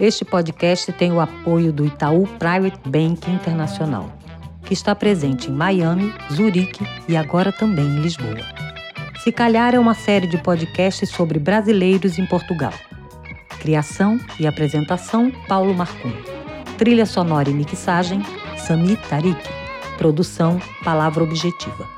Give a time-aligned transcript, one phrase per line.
[0.00, 4.10] Este podcast tem o apoio do Itaú Private Bank Internacional,
[4.64, 8.38] que está presente em Miami, Zurique e agora também em Lisboa.
[9.22, 12.72] Se Calhar é uma série de podcasts sobre brasileiros em Portugal.
[13.60, 16.12] Criação e apresentação: Paulo Marcum.
[16.76, 18.20] Trilha sonora e mixagem:
[18.56, 19.40] Sami Tarik.
[19.96, 21.88] Produção: Palavra Objetiva.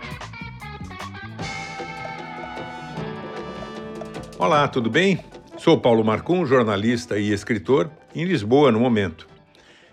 [4.38, 5.18] Olá, tudo bem?
[5.64, 9.26] Sou Paulo Marcum, jornalista e escritor, em Lisboa no momento.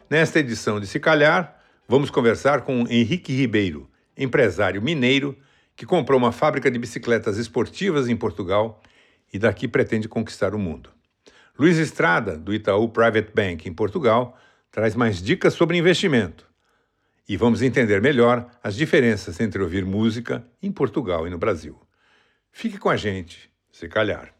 [0.09, 1.57] Nesta edição de Se Calhar,
[1.87, 5.33] vamos conversar com Henrique Ribeiro, empresário mineiro
[5.73, 8.81] que comprou uma fábrica de bicicletas esportivas em Portugal
[9.31, 10.89] e daqui pretende conquistar o mundo.
[11.57, 14.37] Luiz Estrada, do Itaú Private Bank em Portugal,
[14.69, 16.45] traz mais dicas sobre investimento.
[17.29, 21.79] E vamos entender melhor as diferenças entre ouvir música em Portugal e no Brasil.
[22.51, 24.33] Fique com a gente se calhar.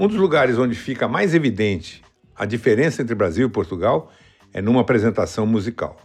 [0.00, 2.04] Um dos lugares onde fica mais evidente
[2.36, 4.12] a diferença entre Brasil e Portugal
[4.54, 6.00] é numa apresentação musical.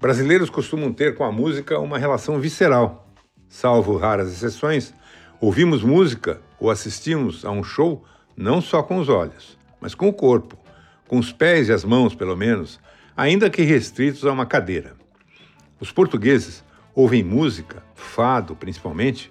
[0.00, 3.08] Brasileiros costumam ter com a música uma relação visceral.
[3.48, 4.92] Salvo raras exceções,
[5.40, 8.04] ouvimos música ou assistimos a um show
[8.36, 10.58] não só com os olhos, mas com o corpo,
[11.06, 12.80] com os pés e as mãos, pelo menos,
[13.16, 14.96] ainda que restritos a uma cadeira.
[15.78, 19.30] Os portugueses ouvem música, fado principalmente,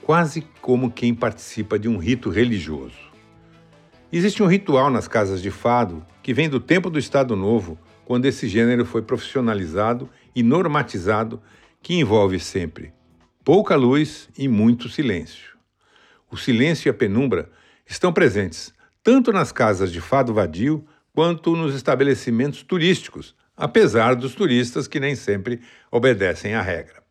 [0.00, 3.05] quase como quem participa de um rito religioso.
[4.12, 8.26] Existe um ritual nas casas de fado que vem do tempo do Estado Novo, quando
[8.26, 11.40] esse gênero foi profissionalizado e normatizado,
[11.82, 12.92] que envolve sempre
[13.44, 15.56] pouca luz e muito silêncio
[16.30, 17.50] o silêncio e a penumbra
[17.86, 20.84] estão presentes tanto nas casas de fado vadio
[21.14, 27.02] quanto nos estabelecimentos turísticos, apesar dos turistas que nem sempre obedecem à regra.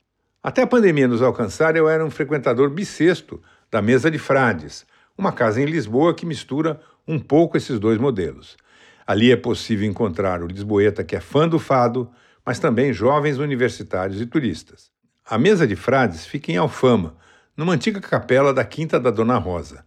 [0.43, 3.41] Até a pandemia nos alcançar, eu era um frequentador bissexto
[3.71, 4.85] da Mesa de Frades,
[5.17, 8.57] uma casa em Lisboa que mistura um pouco esses dois modelos.
[9.05, 12.09] Ali é possível encontrar o lisboeta que é fã do fado,
[12.45, 14.89] mas também jovens universitários e turistas.
[15.23, 17.15] A Mesa de Frades fica em Alfama,
[17.55, 19.83] numa antiga capela da Quinta da Dona Rosa.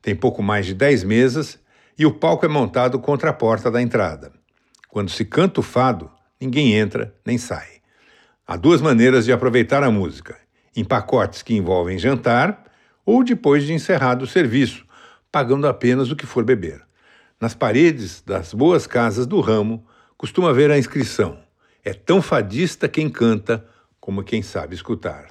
[0.00, 1.58] Tem pouco mais de dez mesas
[1.98, 4.32] e o palco é montado contra a porta da entrada.
[4.88, 6.10] Quando se canta o fado,
[6.40, 7.80] ninguém entra nem sai.
[8.46, 10.36] Há duas maneiras de aproveitar a música:
[10.74, 12.64] em pacotes que envolvem jantar
[13.04, 14.84] ou depois de encerrado o serviço,
[15.30, 16.82] pagando apenas o que for beber.
[17.40, 19.84] Nas paredes das boas casas do ramo
[20.16, 21.38] costuma haver a inscrição:
[21.84, 23.66] é tão fadista quem canta
[23.98, 25.28] como quem sabe escutar.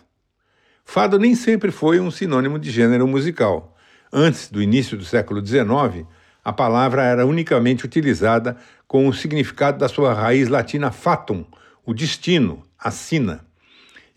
[0.83, 3.77] Fado nem sempre foi um sinônimo de gênero musical.
[4.11, 6.05] Antes do início do século XIX,
[6.43, 8.57] a palavra era unicamente utilizada
[8.87, 11.45] com o significado da sua raiz latina fatum,
[11.85, 13.45] o destino, a sina.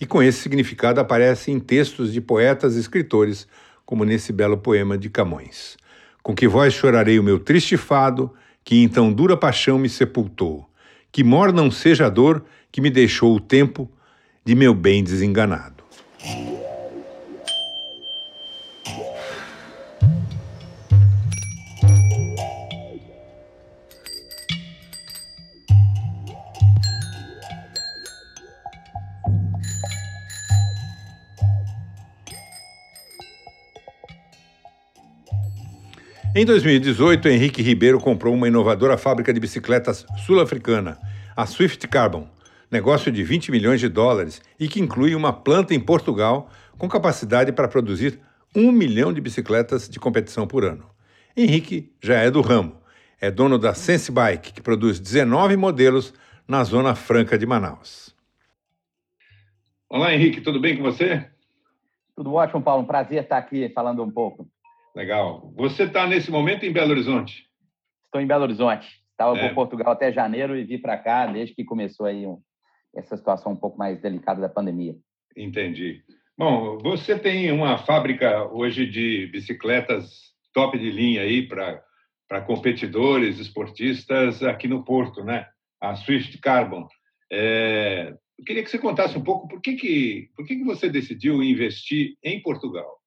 [0.04, 3.48] E com esse significado aparece em textos de poetas e escritores,
[3.86, 5.78] como nesse belo poema de Camões.
[6.22, 8.30] Com que voz chorarei o meu triste fado,
[8.62, 10.68] que em tão dura paixão me sepultou.
[11.10, 13.90] Que mor não seja a dor que me deixou o tempo
[14.44, 15.82] de meu bem desenganado.
[36.36, 40.98] Em 2018, Henrique Ribeiro comprou uma inovadora fábrica de bicicletas sul-africana,
[41.36, 42.28] a Swift Carbon,
[42.68, 47.52] negócio de 20 milhões de dólares e que inclui uma planta em Portugal com capacidade
[47.52, 48.18] para produzir
[48.52, 50.90] um milhão de bicicletas de competição por ano.
[51.36, 52.80] Henrique já é do ramo,
[53.20, 56.12] é dono da Sense Bike, que produz 19 modelos
[56.48, 58.12] na Zona Franca de Manaus.
[59.88, 61.30] Olá, Henrique, tudo bem com você?
[62.16, 62.82] Tudo ótimo, Paulo.
[62.82, 64.48] Um prazer estar aqui falando um pouco.
[64.94, 65.52] Legal.
[65.56, 67.48] Você está nesse momento em Belo Horizonte?
[68.04, 68.88] Estou em Belo Horizonte.
[69.10, 69.48] Estava é.
[69.48, 72.40] por Portugal até janeiro e vi para cá desde que começou aí um,
[72.94, 74.94] essa situação um pouco mais delicada da pandemia.
[75.36, 76.02] Entendi.
[76.36, 84.42] Bom, você tem uma fábrica hoje de bicicletas top de linha aí para competidores, esportistas
[84.42, 85.46] aqui no Porto, né?
[85.80, 86.86] A Swift Carbon.
[87.30, 90.88] É, eu queria que você contasse um pouco por que, que, por que, que você
[90.88, 93.03] decidiu investir em Portugal.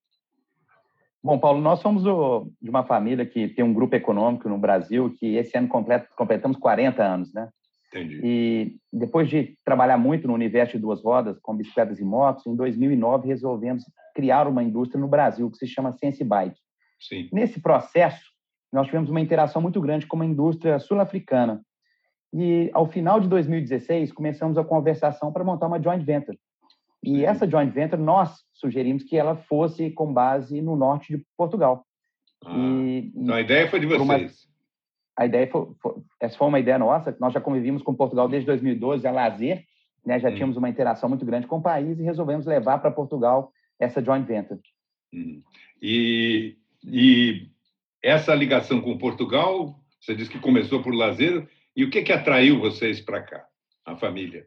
[1.28, 5.14] Bom, Paulo, nós somos o, de uma família que tem um grupo econômico no Brasil
[5.20, 7.50] que esse ano complet, completamos 40 anos, né?
[7.90, 8.22] Entendi.
[8.24, 12.56] E depois de trabalhar muito no universo de duas rodas, com bicicletas e motos, em
[12.56, 13.84] 2009 resolvemos
[14.16, 16.58] criar uma indústria no Brasil que se chama Sense Bike.
[16.98, 17.28] Sim.
[17.34, 18.24] Nesse processo,
[18.72, 21.62] nós tivemos uma interação muito grande com uma indústria sul-africana.
[22.34, 26.40] E, ao final de 2016, começamos a conversação para montar uma joint venture.
[27.08, 31.86] E essa joint venture, nós sugerimos que ela fosse com base no norte de Portugal.
[32.46, 34.02] Ah, e, então, a ideia foi de vocês.
[34.02, 34.30] Uma,
[35.18, 38.46] a ideia foi, foi, essa foi uma ideia nossa, nós já convivimos com Portugal desde
[38.48, 39.64] 2012, a lazer,
[40.06, 40.34] né, já hum.
[40.34, 44.28] tínhamos uma interação muito grande com o país e resolvemos levar para Portugal essa joint
[44.28, 44.60] venture.
[45.14, 45.42] Hum.
[45.82, 47.48] E, e
[48.04, 52.60] essa ligação com Portugal, você disse que começou por lazer, e o que, que atraiu
[52.60, 53.46] vocês para cá,
[53.86, 54.46] a família?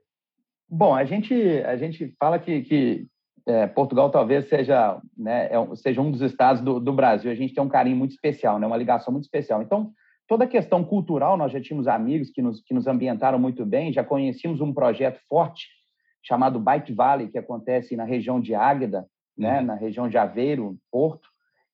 [0.71, 1.35] Bom, a gente,
[1.65, 3.07] a gente fala que, que
[3.45, 7.31] é, Portugal talvez seja, né, é, seja um dos estados do, do, Brasil.
[7.31, 9.63] A gente tem um carinho muito especial, né, uma ligação muito especial.
[9.63, 9.91] Então,
[10.29, 13.93] toda a questão cultural, nós já tínhamos amigos que nos, que nos ambientaram muito bem,
[13.93, 15.67] já conhecíamos um projeto forte
[16.23, 19.07] chamado Bike Valley, que acontece na região de Águeda,
[19.37, 19.67] né, uhum.
[19.67, 21.29] na região de Aveiro, Porto,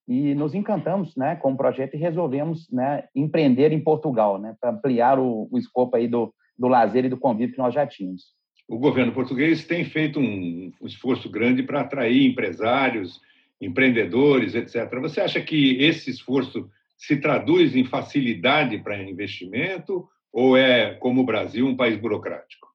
[0.08, 4.70] e nos encantamos né, com o projeto e resolvemos né, empreender em Portugal, né, para
[4.70, 8.35] ampliar o, o escopo aí do, do lazer e do convívio que nós já tínhamos.
[8.68, 13.20] O governo português tem feito um, um esforço grande para atrair empresários,
[13.60, 15.00] empreendedores, etc.
[15.00, 21.24] Você acha que esse esforço se traduz em facilidade para investimento ou é, como o
[21.24, 22.66] Brasil, um país burocrático?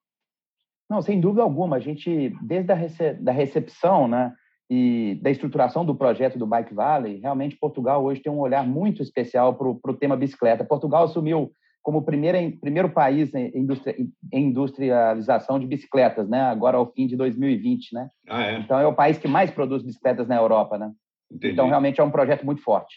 [0.88, 1.76] Não, sem dúvida alguma.
[1.76, 4.32] A gente, desde a rece da recepção, né,
[4.74, 9.02] e da estruturação do projeto do Bike Valley, realmente Portugal hoje tem um olhar muito
[9.02, 10.64] especial para o tema bicicleta.
[10.64, 11.52] Portugal assumiu
[11.82, 13.96] como primeira, primeiro país em, industria,
[14.32, 16.40] em industrialização de bicicletas, né?
[16.42, 18.08] Agora ao fim de 2020, né?
[18.28, 18.58] Ah, é?
[18.58, 20.90] Então é o país que mais produz bicicletas na Europa, né?
[21.30, 21.52] Entendi.
[21.52, 22.94] Então realmente é um projeto muito forte.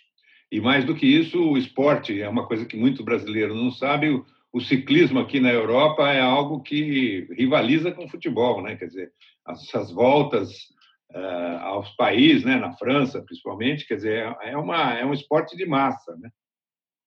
[0.52, 4.10] E mais do que isso, o esporte é uma coisa que muito brasileiro não sabe.
[4.10, 8.76] O, o ciclismo aqui na Europa é algo que rivaliza com o futebol, né?
[8.76, 9.12] Quer dizer,
[9.48, 10.52] essas voltas
[11.12, 15.66] uh, aos países, né, na França principalmente, quer dizer, é, uma, é um esporte de
[15.66, 16.30] massa, né?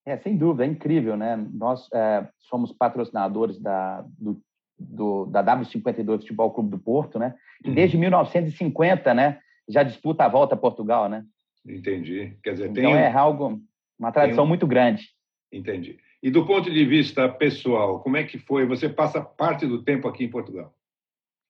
[0.09, 1.37] É, sem dúvida, é incrível, né?
[1.53, 4.41] Nós é, somos patrocinadores da, do,
[4.79, 7.35] do, da W52 Futebol Clube do Porto, né?
[7.63, 8.01] E desde uhum.
[8.01, 9.39] 1950, né,
[9.69, 11.27] já disputa a volta a Portugal, né?
[11.67, 12.35] Entendi.
[12.43, 12.95] Quer dizer, então tem...
[12.95, 13.61] é algo,
[13.99, 14.47] uma tradição um...
[14.47, 15.11] muito grande.
[15.53, 15.99] Entendi.
[16.23, 18.65] E do ponto de vista pessoal, como é que foi?
[18.65, 20.75] Você passa parte do tempo aqui em Portugal?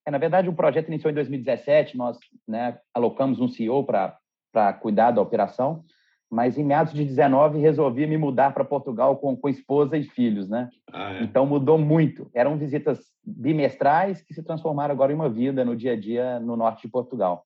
[0.05, 5.11] É, na verdade, o projeto iniciou em 2017, nós né, alocamos um CEO para cuidar
[5.11, 5.85] da operação,
[6.29, 10.47] mas em meados de 19 resolvi me mudar para Portugal com, com esposa e filhos,
[10.47, 10.69] né?
[10.91, 11.23] Ah, é.
[11.23, 12.29] Então mudou muito.
[12.33, 16.55] Eram visitas bimestrais que se transformaram agora em uma vida no dia a dia no
[16.55, 17.45] norte de Portugal.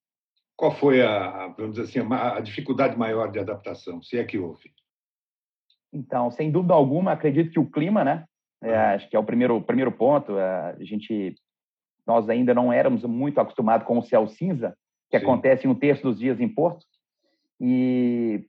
[0.55, 4.71] Qual foi a, vamos dizer assim, a dificuldade maior de adaptação, se é que houve?
[5.91, 8.25] Então, sem dúvida alguma, acredito que o clima, né?
[8.61, 10.37] É, acho que é o primeiro, primeiro ponto.
[10.37, 11.35] É, a gente
[12.05, 14.75] nós ainda não éramos muito acostumados com o céu cinza,
[15.09, 15.23] que Sim.
[15.25, 16.85] acontece em um terço dos dias em Porto,
[17.59, 18.45] e,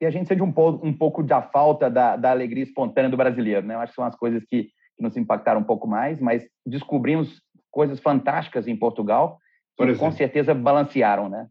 [0.00, 3.16] e a gente sente um pouco, um pouco da falta da, da alegria espontânea do
[3.16, 3.66] brasileiro.
[3.66, 3.74] Né?
[3.74, 4.64] Eu acho que são as coisas que,
[4.96, 9.38] que nos impactaram um pouco mais, mas descobrimos coisas fantásticas em Portugal,
[9.76, 11.28] que com certeza balancearam.
[11.28, 11.46] Né?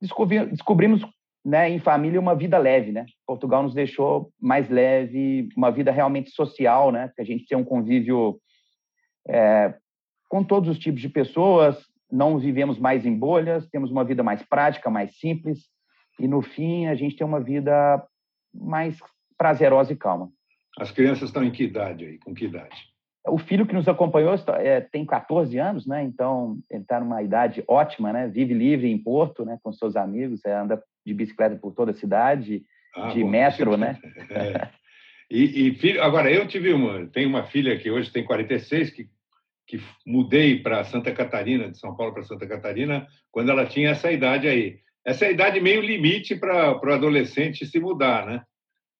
[0.00, 1.02] Descobri, descobrimos
[1.44, 3.04] né, em família uma vida leve, né?
[3.26, 7.10] Portugal nos deixou mais leve, uma vida realmente social, né?
[7.14, 8.40] Que a gente tem um convívio
[9.28, 9.74] é,
[10.28, 14.42] com todos os tipos de pessoas, não vivemos mais em bolhas, temos uma vida mais
[14.42, 15.68] prática, mais simples,
[16.18, 18.04] e no fim a gente tem uma vida
[18.54, 18.98] mais
[19.36, 20.30] prazerosa e calma.
[20.78, 22.18] As crianças estão em que idade aí?
[22.18, 22.76] Com que idade?
[23.26, 26.02] O filho que nos acompanhou é, tem 14 anos, né?
[26.02, 28.26] Então ele está numa idade ótima, né?
[28.26, 29.58] Vive livre em Porto, né?
[29.62, 32.64] Com seus amigos, é, anda de bicicleta por toda a cidade,
[32.96, 33.98] ah, de bom, metro, né?
[34.30, 34.82] É.
[35.30, 39.08] E, e filho, agora eu tive uma, tenho uma filha que hoje tem 46 que
[39.66, 44.10] que mudei para Santa Catarina, de São Paulo para Santa Catarina, quando ela tinha essa
[44.10, 44.80] idade aí.
[45.04, 48.42] Essa é a idade meio limite para o adolescente se mudar, né?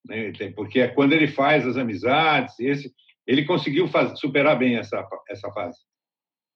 [0.07, 2.93] né porque é quando ele faz as amizades, esse,
[3.27, 5.79] ele conseguiu faz, superar bem essa, essa fase.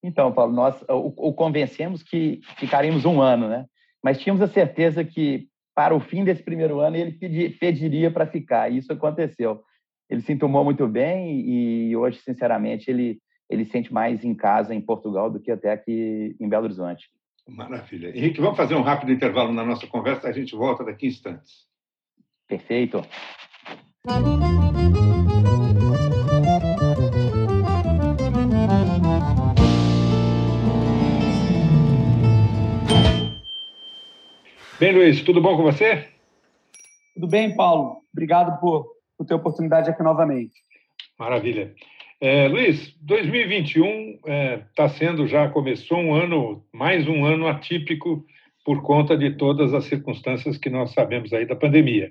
[0.03, 3.67] Então, Paulo, nós o, o convencemos que ficaríamos um ano, né?
[4.03, 8.27] Mas tínhamos a certeza que para o fim desse primeiro ano ele pedir, pediria para
[8.27, 8.71] ficar.
[8.71, 9.63] E isso aconteceu.
[10.09, 14.81] Ele se entomou muito bem e hoje, sinceramente, ele ele sente mais em casa em
[14.81, 17.09] Portugal do que até aqui em Belo Horizonte.
[17.49, 18.09] Maravilha.
[18.09, 21.67] Henrique, vamos fazer um rápido intervalo na nossa conversa, a gente volta daqui a instantes.
[22.49, 23.03] Perfeito.
[34.79, 36.09] Bem, Luiz, tudo bom com você?
[37.15, 38.03] Tudo bem, Paulo.
[38.13, 38.87] Obrigado por,
[39.17, 40.53] por ter a oportunidade aqui novamente.
[41.19, 41.75] Maravilha.
[42.19, 48.25] É, Luiz, 2021 está é, tá sendo já começou um ano, mais um ano atípico
[48.65, 52.11] por conta de todas as circunstâncias que nós sabemos aí da pandemia.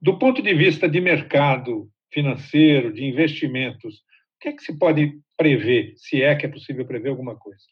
[0.00, 5.18] do ponto de vista de mercado financeiro, de investimentos, o que é que se pode
[5.36, 7.64] prever, se é que é possível prever alguma coisa?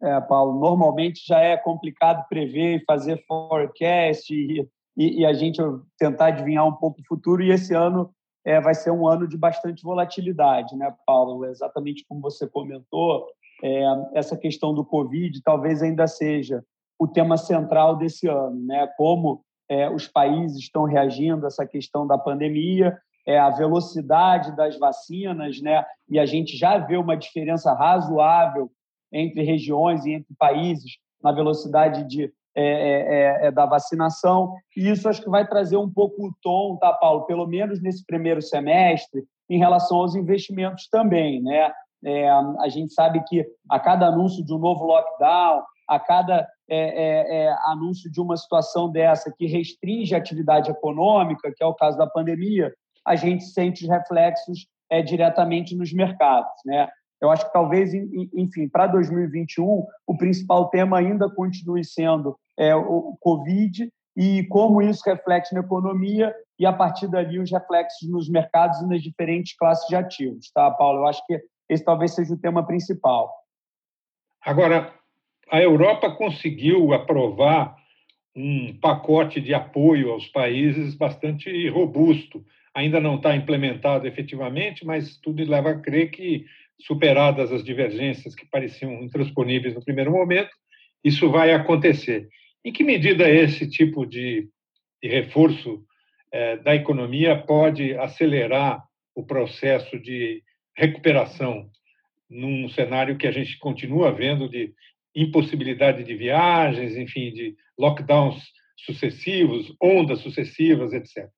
[0.00, 5.60] É, Paulo, normalmente já é complicado prever e fazer forecast e, e, e, a gente
[5.98, 8.10] tentar adivinhar um pouco o futuro, e esse ano
[8.44, 11.44] é, vai ser um ano de bastante volatilidade, né, Paulo?
[11.46, 13.26] Exatamente como você comentou,
[13.62, 13.84] é,
[14.14, 16.62] essa questão do Covid talvez ainda seja
[16.98, 18.86] o tema central desse ano, né?
[18.96, 22.96] Como é, os países estão reagindo a essa questão da pandemia,
[23.26, 25.84] é, a velocidade das vacinas, né?
[26.08, 28.70] E a gente já vê uma diferença razoável
[29.12, 34.54] entre regiões e entre países na velocidade de, é, é, é, é, da vacinação.
[34.76, 37.26] E isso acho que vai trazer um pouco o tom, tá, Paulo?
[37.26, 41.72] Pelo menos nesse primeiro semestre, em relação aos investimentos também, né?
[42.04, 47.46] É, a gente sabe que a cada anúncio de um novo lockdown, a cada é,
[47.46, 51.96] é, anúncio de uma situação dessa que restringe a atividade econômica, que é o caso
[51.96, 52.72] da pandemia,
[53.06, 54.66] a gente sente os reflexos
[55.06, 56.52] diretamente nos mercados.
[56.64, 56.88] Né?
[57.20, 57.92] Eu acho que talvez,
[58.34, 65.02] enfim, para 2021, o principal tema ainda continue sendo é, o Covid e como isso
[65.04, 69.86] reflete na economia e, a partir dali, os reflexos nos mercados e nas diferentes classes
[69.88, 70.50] de ativos.
[70.52, 71.00] Tá, Paulo?
[71.00, 73.32] Eu acho que esse talvez seja o tema principal.
[74.40, 74.92] Agora,
[75.50, 77.76] a Europa conseguiu aprovar
[78.36, 82.44] um pacote de apoio aos países bastante robusto.
[82.74, 86.44] Ainda não está implementado efetivamente, mas tudo leva a crer que,
[86.80, 90.50] superadas as divergências que pareciam intransponíveis no primeiro momento,
[91.02, 92.28] isso vai acontecer.
[92.64, 94.48] Em que medida esse tipo de,
[95.02, 95.84] de reforço
[96.32, 98.82] eh, da economia pode acelerar
[99.14, 100.42] o processo de
[100.76, 101.70] recuperação
[102.28, 104.74] num cenário que a gente continua vendo de
[105.14, 108.42] impossibilidade de viagens, enfim, de lockdowns
[108.76, 111.28] sucessivos, ondas sucessivas, etc.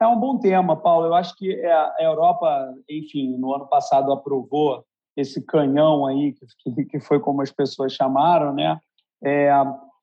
[0.00, 1.06] É um bom tema, Paulo.
[1.06, 4.84] Eu acho que é, a Europa, enfim, no ano passado aprovou
[5.16, 6.34] esse canhão aí,
[6.88, 8.80] que, foi como as pessoas chamaram, né?
[9.24, 9.50] É,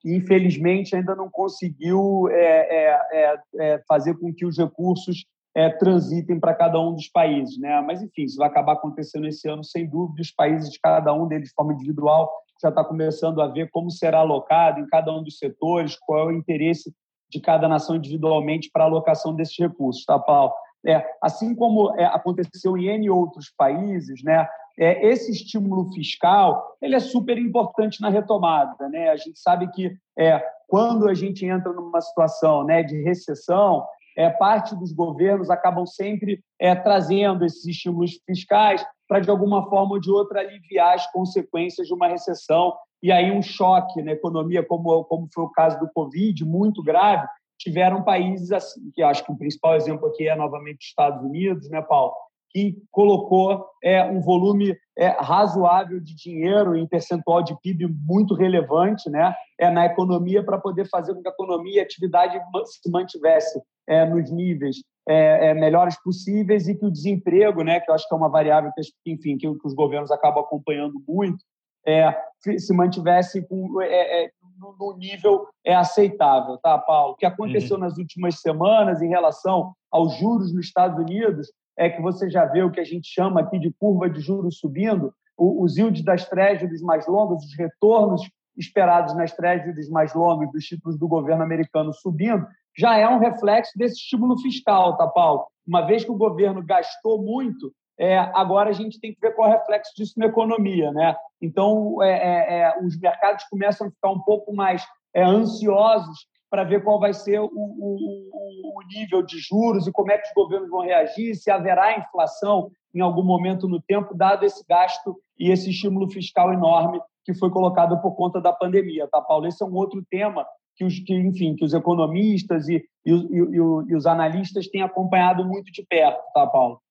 [0.05, 6.53] infelizmente, ainda não conseguiu é, é, é, fazer com que os recursos é, transitem para
[6.53, 7.57] cada um dos países.
[7.59, 7.81] Né?
[7.81, 10.21] Mas, enfim, isso vai acabar acontecendo esse ano, sem dúvida.
[10.21, 13.89] Os países, de cada um deles, de forma individual, já está começando a ver como
[13.89, 16.93] será alocado em cada um dos setores, qual é o interesse
[17.29, 20.53] de cada nação individualmente para a alocação desses recursos, tá, Paulo?
[20.85, 24.47] É, assim como é, aconteceu em N outros países, né,
[24.79, 28.87] é, esse estímulo fiscal ele é super importante na retomada.
[28.87, 29.09] Né?
[29.09, 33.85] A gente sabe que é, quando a gente entra numa situação né, de recessão,
[34.17, 39.93] é, parte dos governos acabam sempre é, trazendo esses estímulos fiscais para, de alguma forma
[39.93, 44.63] ou de outra, aliviar as consequências de uma recessão e aí um choque na economia,
[44.63, 47.25] como, como foi o caso do Covid, muito grave,
[47.59, 51.69] tiveram países, assim, que acho que o principal exemplo aqui é novamente os Estados Unidos,
[51.69, 52.13] né, Paulo?
[52.51, 59.09] que colocou é, um volume é, razoável de dinheiro em percentual de PIB muito relevante
[59.09, 62.89] né, é, na economia para poder fazer com que a economia e a atividade se
[62.89, 67.95] mantivesse é, nos níveis é, é, melhores possíveis e que o desemprego, né, que eu
[67.95, 71.43] acho que é uma variável que, enfim, que, os governos acabam acompanhando muito,
[71.87, 72.15] é,
[72.57, 77.13] se mantivesse com, é, no, nível é, aceitável, tá, Paulo?
[77.13, 77.83] O que aconteceu uhum.
[77.83, 82.61] nas últimas semanas em relação aos juros nos Estados Unidos é que você já vê
[82.61, 86.81] o que a gente chama aqui de curva de juros subindo, os yields das treasuries
[86.81, 88.21] mais longas, os retornos
[88.57, 92.45] esperados nas treasuries mais longas dos títulos do governo americano subindo,
[92.77, 95.45] já é um reflexo desse estímulo fiscal, tá, Paulo?
[95.65, 99.49] Uma vez que o governo gastou muito, é, agora a gente tem que ver qual
[99.49, 101.13] é o reflexo disso na economia, né?
[101.41, 106.63] Então, é, é, é os mercados começam a ficar um pouco mais é, ansiosos para
[106.63, 110.33] ver qual vai ser o, o, o, nível de juros e como é que os
[110.33, 115.51] governos vão reagir, se haverá inflação em algum momento no tempo, dado esse gasto e
[115.51, 119.45] esse estímulo fiscal enorme que foi colocado por conta da pandemia, tá, Paulo?
[119.45, 123.55] Esse é um outro tema que os, que, enfim, que os economistas e, e, e,
[123.89, 126.81] e os analistas têm acompanhado muito de perto, tá, Paulo?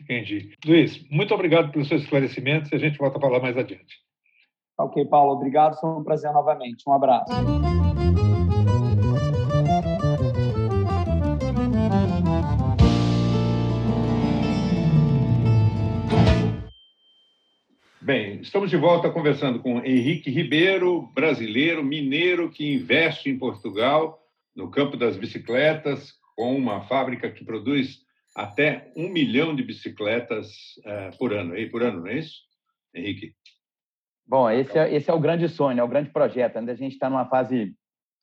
[0.00, 0.56] Entendi.
[0.64, 3.96] Luiz, muito obrigado pelos seus esclarecimentos e a gente volta a falar mais adiante.
[4.78, 5.32] Ok, Paulo.
[5.32, 5.78] Obrigado.
[5.80, 6.84] Foi um prazer novamente.
[6.88, 7.32] Um abraço.
[18.00, 24.18] Bem, estamos de volta conversando com Henrique Ribeiro, brasileiro, mineiro, que investe em Portugal,
[24.56, 28.07] no campo das bicicletas, com uma fábrica que produz
[28.38, 30.46] até um milhão de bicicletas
[30.86, 31.58] uh, por ano.
[31.58, 32.42] E por ano, não é isso,
[32.94, 33.34] Henrique?
[34.24, 36.56] Bom, esse é, esse é o grande sonho, é o grande projeto.
[36.56, 37.74] Ainda a gente está numa fase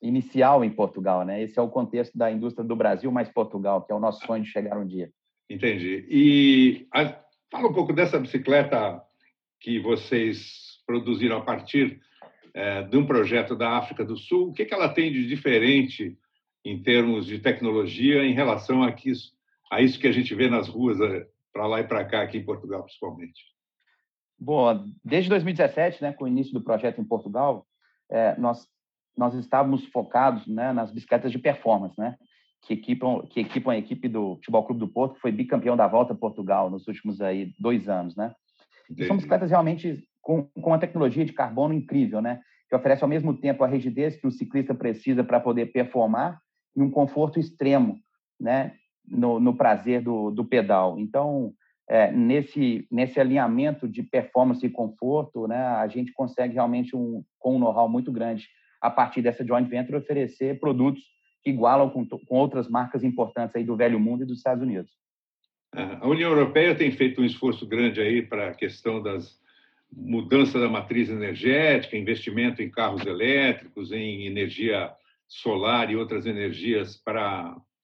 [0.01, 1.43] inicial em Portugal, né?
[1.43, 4.41] Esse é o contexto da indústria do Brasil mais Portugal, que é o nosso sonho
[4.41, 5.11] de chegar um dia.
[5.49, 6.05] Entendi.
[6.09, 7.19] E a,
[7.51, 9.01] fala um pouco dessa bicicleta
[9.59, 11.99] que vocês produziram a partir
[12.53, 14.49] é, de um projeto da África do Sul.
[14.49, 16.17] O que, que ela tem de diferente
[16.63, 19.35] em termos de tecnologia em relação a, isso,
[19.71, 22.37] a isso que a gente vê nas ruas é, para lá e para cá, aqui
[22.37, 23.41] em Portugal, principalmente?
[24.37, 27.65] Bom, desde 2017, né, com o início do projeto em Portugal,
[28.09, 28.67] é, nós
[29.17, 32.17] nós estávamos focados né, nas bicicletas de performance, né,
[32.63, 35.87] que equipam que equipam a equipe do Futebol Clube do Porto, que foi bicampeão da
[35.87, 38.35] Volta a Portugal nos últimos aí dois anos, né.
[39.07, 43.35] São bicicletas realmente com, com uma tecnologia de carbono incrível, né, que oferece ao mesmo
[43.37, 46.41] tempo a rigidez que o ciclista precisa para poder performar
[46.75, 47.97] e um conforto extremo,
[48.39, 48.75] né,
[49.07, 50.97] no, no prazer do, do pedal.
[50.99, 51.53] Então,
[51.87, 57.55] é, nesse, nesse alinhamento de performance e conforto, né, a gente consegue realmente, um, com
[57.55, 58.47] um know-how muito grande,
[58.81, 61.03] a partir dessa joint venture, oferecer produtos
[61.43, 64.91] que igualam com, com outras marcas importantes aí do velho mundo e dos Estados Unidos.
[65.71, 69.37] A União Europeia tem feito um esforço grande aí para a questão das
[69.91, 74.91] mudança da matriz energética, investimento em carros elétricos, em energia
[75.27, 77.74] solar e outras energias para é,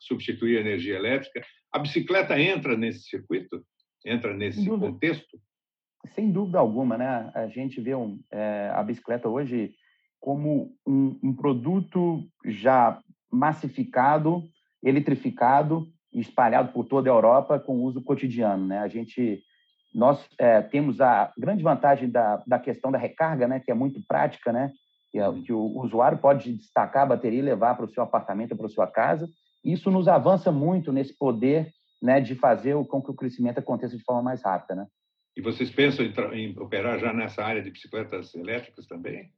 [0.00, 1.44] substituir a energia elétrica.
[1.72, 3.64] A bicicleta entra nesse circuito?
[4.04, 5.38] Entra nesse contexto?
[6.14, 7.30] Sem dúvida alguma, né?
[7.34, 9.74] A gente vê um, é, a bicicleta hoje
[10.20, 13.00] como um, um, produto já
[13.30, 14.44] massificado,
[14.82, 18.78] eletrificado espalhado por toda a Europa com uso cotidiano, né?
[18.78, 19.42] A gente
[19.94, 23.60] nós é, temos a grande vantagem da, da questão da recarga, né?
[23.60, 24.72] Que é muito prática, né?
[25.10, 28.56] Que, é, que o usuário pode destacar a bateria e levar para o seu apartamento,
[28.56, 29.28] para a sua casa.
[29.64, 31.70] Isso nos avança muito nesse poder
[32.02, 34.74] né, de fazer com que o crescimento aconteça de forma mais rápida.
[34.74, 34.86] Né?
[35.36, 39.30] E vocês pensam em, em operar já nessa área de bicicletas elétricas também?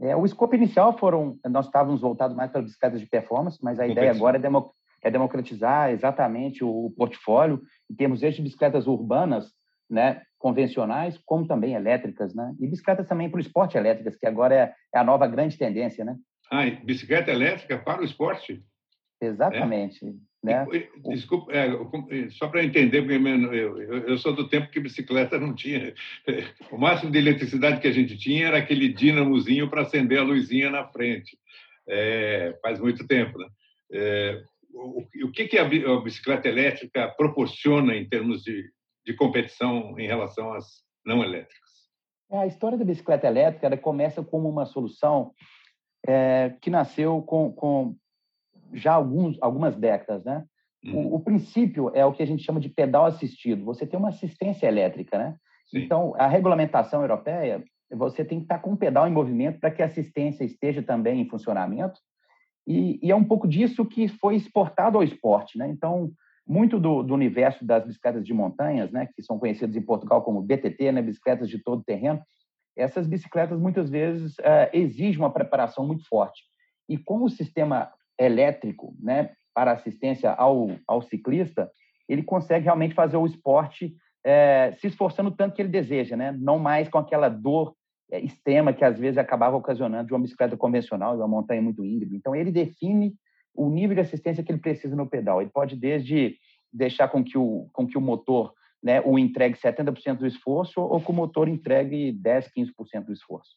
[0.00, 3.86] É, o escopo inicial foram, nós estávamos voltados mais para bicicletas de performance, mas a
[3.86, 9.52] ideia agora é, demo, é, democratizar exatamente o, o portfório em termos de bicicletas urbanas,
[9.88, 14.54] né, convencionais, como também elétricas, né, e bicicletas também para o esporte elétricas, que agora
[14.54, 16.16] é, é, a nova grande tendência, né.
[16.50, 18.62] Ah, bicicleta elétrica para o esporte?
[19.20, 20.06] Exatamente.
[20.06, 20.12] É?
[20.46, 20.64] Né?
[21.08, 21.68] Desculpa, é,
[22.30, 25.92] só para entender, porque eu, eu, sou do tempo que bicicleta não tinha.
[26.70, 30.70] O máximo de eletricidade que a gente tinha era aquele dinamozinho para acender a luzinha
[30.70, 31.36] na frente.
[31.88, 33.36] É, faz muito tempo.
[33.38, 33.46] Né?
[33.92, 38.70] É, o, o, que, que a, bicicleta elétrica proporciona em termos de,
[39.06, 41.70] de competição em relação às não elétricas?
[42.30, 45.32] É, a história da bicicleta elétrica ela começa como uma solução
[46.04, 47.96] é, que nasceu com, com
[48.72, 50.44] já alguns, algumas décadas, né?
[50.84, 51.06] Uhum.
[51.06, 53.64] O, o, princípio é o que a gente chama de pedal assistido.
[53.64, 55.36] Você tem uma assistência elétrica, né?
[55.66, 55.78] Sim.
[55.78, 59.82] Então, a regulamentação europeia, você tem que estar com o pedal em movimento para que
[59.82, 62.00] a assistência esteja também em funcionamento.
[62.66, 65.68] E, e, é um pouco disso que foi exportado ao esporte, né?
[65.68, 66.12] Então,
[66.46, 70.42] muito do, do, universo das bicicletas de montanhas, né, que são conhecidas em Portugal como
[70.42, 72.22] BTT, né, bicicletas de todo terreno,
[72.76, 76.42] essas bicicletas muitas vezes uh, exigem uma preparação muito forte.
[76.88, 81.70] E com o sistema elétrico, né, para assistência ao, ao ciclista,
[82.08, 86.32] ele consegue realmente fazer o esporte é, se esforçando tanto que ele deseja, né?
[86.32, 87.74] Não mais com aquela dor
[88.10, 91.84] é, extrema que às vezes acabava ocasionando de uma bicicleta convencional, de uma montanha muito
[91.84, 92.16] íngreme.
[92.16, 93.14] Então ele define
[93.56, 95.40] o nível de assistência que ele precisa no pedal.
[95.40, 96.36] Ele pode desde
[96.72, 101.00] deixar com que o com que o motor né, o entregue 70% do esforço ou
[101.00, 103.50] que o motor entregue 10, 15% do esforço.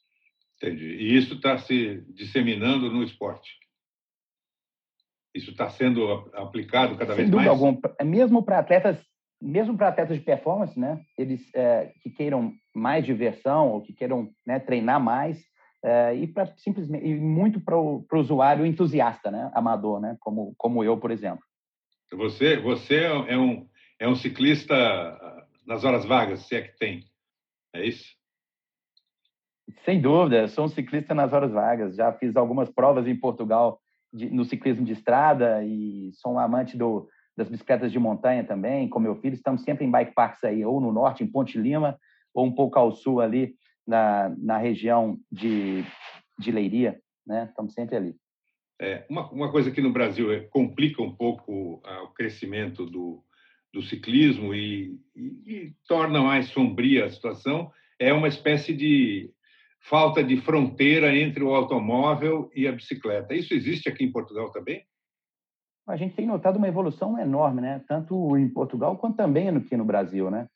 [0.57, 0.95] Entendi.
[0.95, 3.57] E isso está se disseminando no esporte?
[5.33, 7.47] Isso está sendo aplicado cada Sem vez mais?
[7.47, 7.79] Alguma.
[7.99, 8.97] É mesmo para atletas,
[9.41, 10.99] mesmo para atletas de performance, né?
[11.17, 15.39] Eles é, que queiram mais diversão ou que queiram né, treinar mais
[15.83, 19.49] é, e para simplesmente e muito para o usuário entusiasta, né?
[19.53, 20.17] Amador, né?
[20.19, 21.43] Como como eu, por exemplo.
[22.11, 23.67] Você você é um
[23.99, 24.75] é um ciclista
[25.65, 27.03] nas horas vagas, se é que tem,
[27.73, 28.17] é isso?
[29.85, 31.95] Sem dúvida, sou um ciclista nas horas vagas.
[31.95, 33.79] Já fiz algumas provas em Portugal
[34.11, 38.89] de, no ciclismo de estrada e sou um amante do, das bicicletas de montanha também.
[38.89, 41.99] Com meu filho, estamos sempre em bike parks aí, ou no norte, em Ponte Lima,
[42.33, 43.55] ou um pouco ao sul ali,
[43.89, 45.83] na, na região de,
[46.37, 47.47] de Leiria, né?
[47.49, 48.15] Estamos sempre ali.
[48.79, 53.23] É, uma, uma coisa que no Brasil é, complica um pouco ah, o crescimento do,
[53.73, 59.33] do ciclismo e, e, e, torna mais sombria a situação é uma espécie de
[59.81, 63.33] falta de fronteira entre o automóvel e a bicicleta.
[63.33, 64.85] Isso existe aqui em Portugal também?
[65.87, 67.83] A gente tem notado uma evolução enorme, né?
[67.87, 70.47] Tanto em Portugal quanto também aqui no Brasil, né?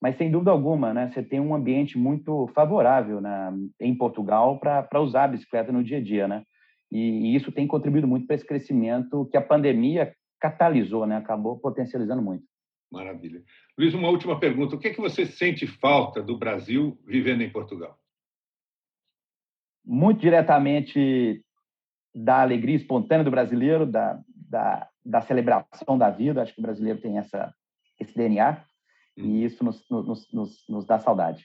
[0.00, 1.10] Mas sem dúvida alguma, né?
[1.10, 3.52] Você tem um ambiente muito favorável né?
[3.80, 6.44] em Portugal para usar a bicicleta no dia a dia, né?
[6.90, 11.16] e, e isso tem contribuído muito para esse crescimento que a pandemia catalisou, né?
[11.16, 12.44] acabou potencializando muito.
[12.90, 13.42] Maravilha.
[13.76, 14.74] Luiz, uma última pergunta.
[14.74, 17.98] O que é que você sente falta do Brasil vivendo em Portugal?
[19.84, 21.44] Muito diretamente
[22.14, 26.42] da alegria espontânea do brasileiro, da, da, da celebração da vida.
[26.42, 27.52] Acho que o brasileiro tem essa,
[28.00, 28.64] esse DNA.
[29.24, 31.44] E isso nos, nos, nos, nos dá saudade.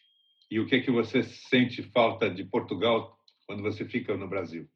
[0.50, 4.68] E o que é que você sente falta de Portugal quando você fica no Brasil?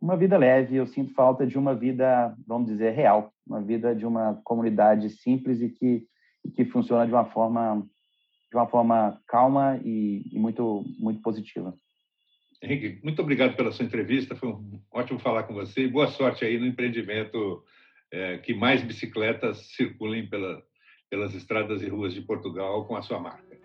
[0.00, 0.76] uma vida leve.
[0.76, 5.60] Eu sinto falta de uma vida, vamos dizer, real, uma vida de uma comunidade simples
[5.60, 6.06] e que,
[6.44, 7.86] e que funciona de uma forma
[8.50, 11.74] de uma forma calma e, e, muito muito positiva.
[12.62, 14.34] Henrique, muito obrigado pela sua entrevista.
[14.34, 17.62] Foi um ótimo falar com você e boa sorte aí no empreendimento
[18.10, 20.62] é, que mais bicicletas circulem pela,
[21.10, 23.58] pelas estradas e ruas de Portugal com a sua marca.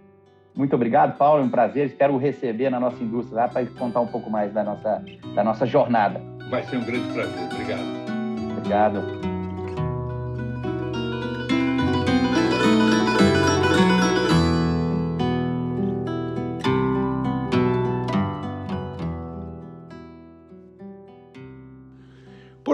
[0.56, 1.41] Muito obrigado, Paulo.
[1.41, 1.88] É um prazer.
[1.88, 5.03] Espero receber na nossa indústria lá para contar um pouco mais da nossa,
[5.34, 6.21] da nossa jornada.
[6.49, 7.49] Vai ser um grande prazer.
[7.51, 8.58] Obrigado.
[8.58, 9.33] Obrigado.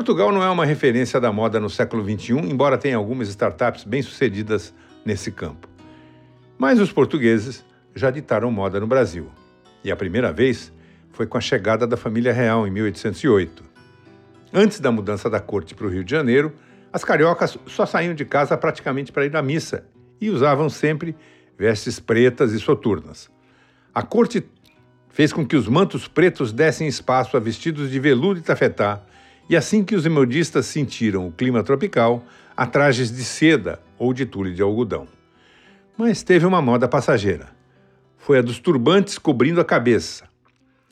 [0.10, 4.74] Portugal não é uma referência da moda no século XXI, embora tenha algumas startups bem-sucedidas
[5.06, 5.69] nesse campo.
[6.58, 9.30] Mas os portugueses já ditaram moda no Brasil.
[9.84, 10.74] E a primeira vez
[11.12, 13.63] foi com a chegada da família real em 1808.
[14.52, 16.56] Antes da mudança da corte para o Rio de Janeiro,
[16.91, 19.86] as cariocas só saíam de casa praticamente para ir à missa
[20.19, 21.15] e usavam sempre
[21.56, 23.30] vestes pretas e soturnas.
[23.93, 24.43] A corte
[25.10, 29.04] fez com que os mantos pretos dessem espaço a vestidos de veludo e tafetá,
[29.49, 32.23] e assim que os modistas sentiram o clima tropical,
[32.55, 35.07] a trajes de seda ou de tule de algodão.
[35.97, 37.59] Mas teve uma moda passageira
[38.29, 40.25] foi a dos turbantes cobrindo a cabeça,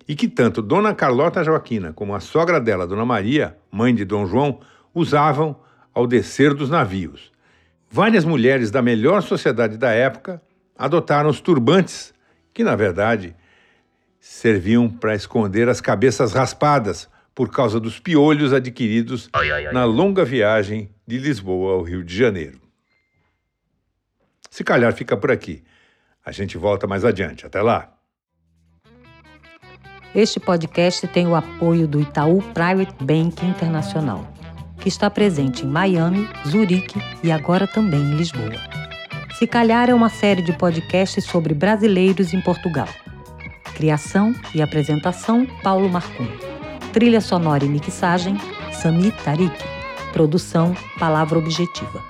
[0.08, 4.26] e que tanto Dona Carlota Joaquina como a sogra dela, Dona Maria, mãe de Dom
[4.26, 4.60] João,
[4.92, 5.56] usavam
[5.94, 7.32] ao descer dos navios.
[7.92, 10.42] Várias mulheres da melhor sociedade da época
[10.76, 12.12] adotaram os turbantes,
[12.54, 13.36] que na verdade
[14.20, 19.30] serviam para esconder as cabeças raspadas por causa dos piolhos adquiridos
[19.72, 22.60] na longa viagem de Lisboa ao Rio de Janeiro.
[24.50, 25.64] Se calhar fica por aqui.
[26.26, 27.46] A gente volta mais adiante.
[27.46, 27.94] Até lá!
[30.16, 34.28] Este podcast tem o apoio do Itaú Private Bank Internacional,
[34.80, 38.56] que está presente em Miami, Zurique e agora também em Lisboa.
[39.38, 42.90] Se Calhar é uma série de podcasts sobre brasileiros em Portugal.
[43.76, 46.47] Criação e apresentação: Paulo Marcum.
[46.94, 48.38] Trilha sonora e mixagem:
[48.72, 49.58] Sami Tarik.
[50.14, 52.04] Produção: Palavra Objetiva.